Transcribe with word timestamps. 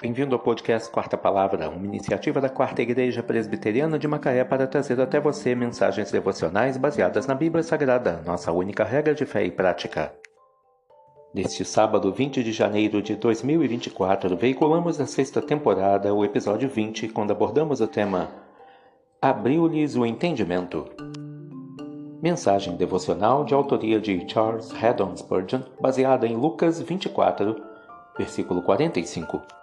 Bem-vindo 0.00 0.32
ao 0.32 0.40
podcast 0.40 0.88
Quarta 0.92 1.18
Palavra, 1.18 1.68
uma 1.68 1.84
iniciativa 1.84 2.40
da 2.40 2.48
Quarta 2.48 2.80
Igreja 2.80 3.20
Presbiteriana 3.20 3.98
de 3.98 4.06
Macaé 4.06 4.44
para 4.44 4.64
trazer 4.64 5.00
até 5.00 5.18
você 5.18 5.56
mensagens 5.56 6.12
devocionais 6.12 6.76
baseadas 6.76 7.26
na 7.26 7.34
Bíblia 7.34 7.64
Sagrada, 7.64 8.22
nossa 8.24 8.52
única 8.52 8.84
regra 8.84 9.12
de 9.12 9.26
fé 9.26 9.44
e 9.44 9.50
prática. 9.50 10.14
Neste 11.34 11.64
sábado, 11.64 12.12
20 12.12 12.44
de 12.44 12.52
janeiro 12.52 13.02
de 13.02 13.16
2024, 13.16 14.36
veiculamos 14.36 15.00
a 15.00 15.06
sexta 15.06 15.42
temporada, 15.42 16.14
o 16.14 16.24
episódio 16.24 16.68
20, 16.68 17.08
quando 17.08 17.32
abordamos 17.32 17.80
o 17.80 17.88
tema 17.88 18.30
Abriu-lhes 19.20 19.96
o 19.96 20.06
Entendimento. 20.06 20.84
Mensagem 22.22 22.76
devocional 22.76 23.44
de 23.44 23.52
autoria 23.52 24.00
de 24.00 24.24
Charles 24.30 24.72
Haddon 24.80 25.16
Spurgeon, 25.16 25.62
baseada 25.80 26.24
em 26.24 26.36
Lucas 26.36 26.80
24, 26.80 27.56
versículo 28.16 28.62
45. 28.62 29.57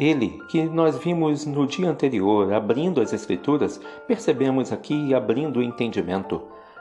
Ele, 0.00 0.40
que 0.48 0.62
nós 0.64 0.96
vimos 0.96 1.44
no 1.44 1.66
dia 1.66 1.90
anterior 1.90 2.50
abrindo 2.54 3.02
as 3.02 3.12
Escrituras, 3.12 3.78
percebemos 4.06 4.72
aqui 4.72 5.12
abrindo 5.12 5.58
o 5.58 5.62
entendimento. 5.62 6.40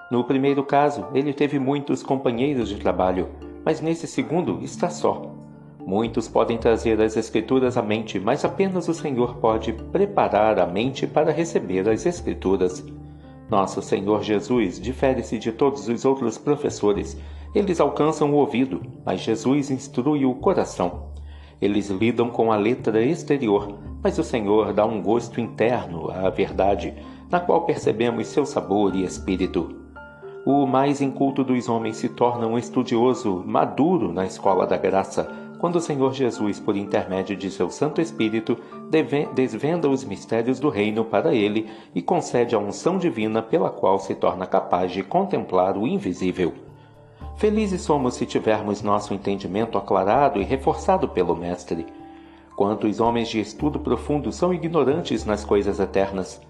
No 0.10 0.24
primeiro 0.24 0.64
caso, 0.64 1.06
ele 1.14 1.34
teve 1.34 1.60
muitos 1.60 2.02
companheiros 2.02 2.70
de 2.70 2.78
trabalho, 2.78 3.28
mas 3.66 3.82
nesse 3.82 4.08
segundo 4.08 4.64
está 4.64 4.90
só. 4.90 5.34
Muitos 5.86 6.30
podem 6.30 6.58
trazer 6.58 7.02
as 7.02 7.18
Escrituras 7.18 7.76
à 7.76 7.82
mente, 7.82 8.18
mas 8.22 8.46
apenas 8.46 8.88
o 8.88 8.94
Senhor 8.94 9.36
pode 9.36 9.74
preparar 9.74 10.58
a 10.58 10.66
mente 10.66 11.06
para 11.06 11.34
receber 11.34 11.90
as 11.90 12.06
Escrituras. 12.06 12.86
Nosso 13.50 13.82
Senhor 13.82 14.24
Jesus 14.24 14.80
difere-se 14.80 15.38
de 15.38 15.52
todos 15.52 15.90
os 15.90 16.06
outros 16.06 16.38
professores. 16.38 17.20
Eles 17.54 17.82
alcançam 17.82 18.32
o 18.32 18.38
ouvido, 18.38 18.82
mas 19.06 19.20
Jesus 19.20 19.70
instrui 19.72 20.26
o 20.26 20.36
coração. 20.36 21.09
Eles 21.62 21.90
lidam 21.90 22.30
com 22.30 22.52
a 22.52 22.56
letra 22.56 23.02
exterior, 23.02 23.78
mas 24.02 24.18
o 24.18 24.24
Senhor 24.24 24.74
dá 24.74 24.86
um 24.86 25.02
gosto 25.02 25.42
interno 25.42 26.10
à 26.10 26.30
verdade, 26.30 26.94
na 27.30 27.40
qual 27.40 27.66
percebemos 27.66 28.28
seu 28.28 28.46
sabor 28.46 28.96
e 28.96 29.04
espírito. 29.04 29.76
O 30.46 30.66
mais 30.66 31.02
inculto 31.02 31.44
dos 31.44 31.68
homens 31.68 31.98
se 31.98 32.10
torna 32.10 32.48
um 32.48 32.58
estudioso 32.58 33.44
maduro 33.46 34.14
na 34.14 34.26
escola 34.26 34.66
da 34.66 34.78
graça, 34.78 35.30
quando 35.60 35.76
o 35.76 35.82
Senhor 35.82 36.14
Jesus, 36.14 36.58
por 36.58 36.78
intermédio 36.78 37.36
de 37.36 37.52
seu 37.52 37.70
Santo 37.70 38.00
Espírito, 38.00 38.58
desvenda 39.36 39.90
os 39.90 40.06
mistérios 40.06 40.58
do 40.58 40.70
reino 40.70 41.04
para 41.04 41.36
ele 41.36 41.70
e 41.94 42.02
concede 42.02 42.56
a 42.56 42.60
unção 42.60 42.98
divina 42.98 43.42
pela 43.42 43.70
qual 43.70 44.00
se 44.00 44.16
torna 44.16 44.48
capaz 44.48 44.94
de 44.94 45.04
contemplar 45.04 45.78
o 45.78 45.86
invisível. 45.86 46.54
Felizes 47.40 47.84
somos 47.84 48.16
se 48.16 48.26
tivermos 48.26 48.82
nosso 48.82 49.14
entendimento 49.14 49.78
aclarado 49.78 50.42
e 50.42 50.44
reforçado 50.44 51.08
pelo 51.08 51.34
Mestre. 51.34 51.88
Quantos 52.54 53.00
homens 53.00 53.30
de 53.30 53.40
estudo 53.40 53.80
profundo 53.80 54.30
são 54.30 54.54
ignorantes 54.54 55.24
nas 55.24 55.46
coisas 55.46 55.80
eternas? 55.80 56.42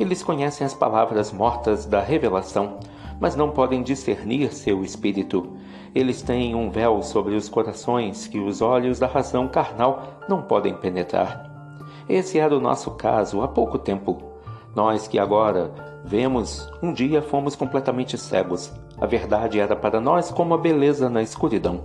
Eles 0.00 0.22
conhecem 0.22 0.66
as 0.66 0.72
palavras 0.72 1.30
mortas 1.30 1.84
da 1.84 2.00
revelação, 2.00 2.78
mas 3.20 3.36
não 3.36 3.50
podem 3.50 3.82
discernir 3.82 4.50
seu 4.54 4.82
espírito. 4.82 5.52
Eles 5.94 6.22
têm 6.22 6.54
um 6.54 6.70
véu 6.70 7.02
sobre 7.02 7.34
os 7.34 7.46
corações 7.46 8.26
que 8.26 8.38
os 8.38 8.62
olhos 8.62 8.98
da 8.98 9.06
razão 9.06 9.48
carnal 9.48 10.24
não 10.30 10.40
podem 10.40 10.72
penetrar. 10.72 11.76
Esse 12.08 12.38
era 12.38 12.56
o 12.56 12.60
nosso 12.60 12.92
caso 12.92 13.42
há 13.42 13.48
pouco 13.48 13.78
tempo. 13.78 14.27
Nós 14.74 15.08
que 15.08 15.18
agora 15.18 15.70
vemos, 16.04 16.70
um 16.82 16.92
dia 16.92 17.22
fomos 17.22 17.56
completamente 17.56 18.16
cegos. 18.16 18.72
A 19.00 19.06
verdade 19.06 19.60
era 19.60 19.76
para 19.76 20.00
nós 20.00 20.30
como 20.30 20.54
a 20.54 20.58
beleza 20.58 21.08
na 21.08 21.22
escuridão, 21.22 21.80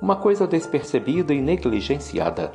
uma 0.00 0.16
coisa 0.16 0.46
despercebida 0.46 1.32
e 1.32 1.40
negligenciada. 1.40 2.52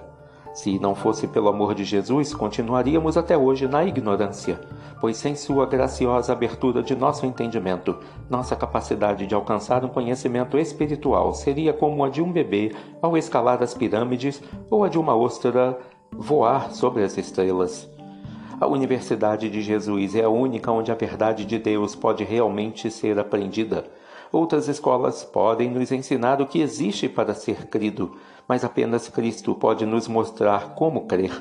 Se 0.54 0.80
não 0.80 0.96
fosse 0.96 1.28
pelo 1.28 1.48
amor 1.48 1.76
de 1.76 1.84
Jesus, 1.84 2.34
continuaríamos 2.34 3.16
até 3.16 3.38
hoje 3.38 3.68
na 3.68 3.86
ignorância, 3.86 4.60
pois 5.00 5.16
sem 5.16 5.36
sua 5.36 5.66
graciosa 5.66 6.34
abertura 6.34 6.82
de 6.82 6.96
nosso 6.96 7.26
entendimento, 7.26 7.96
nossa 8.30 8.56
capacidade 8.56 9.28
de 9.28 9.36
alcançar 9.36 9.86
um 9.86 9.90
conhecimento 9.90 10.58
espiritual 10.58 11.34
seria 11.34 11.72
como 11.72 12.04
a 12.04 12.10
de 12.10 12.22
um 12.22 12.32
bebê 12.32 12.76
ao 13.02 13.16
escalar 13.16 13.62
as 13.62 13.74
pirâmides 13.74 14.42
ou 14.70 14.84
a 14.84 14.90
de 14.90 14.98
uma 14.98 15.16
ostra 15.16 15.78
voar 16.12 16.72
sobre 16.72 17.04
as 17.04 17.18
estrelas. 17.18 17.99
A 18.60 18.68
Universidade 18.68 19.50
de 19.50 19.62
Jesus 19.62 20.16
é 20.16 20.24
a 20.26 20.30
única 20.30 20.70
onde 20.70 20.92
a 20.92 20.96
verdade 20.96 21.46
de 21.46 21.58
Deus 21.58 21.96
pode 21.96 22.26
realmente 22.26 22.92
ser 22.92 23.18
aprendida. 23.18 23.86
Outras 24.34 24.68
escolas 24.68 25.24
podem 25.24 25.70
nos 25.70 25.94
ensinar 25.94 26.42
o 26.42 26.46
que 26.46 26.60
existe 26.60 27.08
para 27.08 27.34
ser 27.34 27.68
crido, 27.68 28.18
mas 28.46 28.66
apenas 28.66 29.08
Cristo 29.08 29.56
pode 29.56 29.86
nos 29.86 30.10
mostrar 30.10 30.76
como 30.76 31.08
crer. 31.08 31.32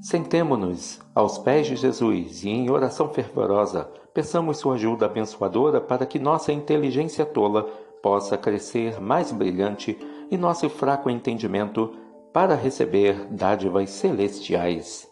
Sentemo-nos 0.00 0.98
aos 1.14 1.36
pés 1.36 1.66
de 1.66 1.76
Jesus 1.76 2.42
e, 2.42 2.48
em 2.48 2.70
oração 2.70 3.10
fervorosa, 3.10 3.86
peçamos 4.14 4.56
sua 4.56 4.76
ajuda 4.76 5.04
abençoadora 5.04 5.78
para 5.78 6.06
que 6.06 6.18
nossa 6.18 6.54
inteligência 6.54 7.26
tola 7.26 7.64
possa 8.02 8.38
crescer 8.38 8.98
mais 8.98 9.30
brilhante 9.30 9.98
e 10.30 10.38
nosso 10.38 10.70
fraco 10.70 11.10
entendimento 11.10 11.92
para 12.32 12.54
receber 12.54 13.26
dádivas 13.30 13.90
celestiais. 13.90 15.11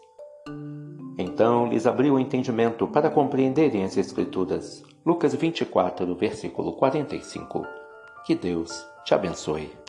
Então 1.17 1.67
lhes 1.67 1.85
abriu 1.85 2.15
o 2.15 2.19
entendimento 2.19 2.87
para 2.87 3.09
compreenderem 3.09 3.83
as 3.83 3.97
Escrituras. 3.97 4.83
Lucas 5.05 5.33
24, 5.33 6.15
versículo 6.15 6.73
45. 6.73 7.65
Que 8.25 8.35
Deus 8.35 8.85
te 9.03 9.13
abençoe. 9.13 9.80